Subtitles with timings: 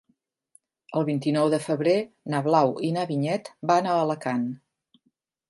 [0.99, 1.93] El vint-i-nou de febrer
[2.35, 4.51] na Blau i na Vinyet van a Alacant.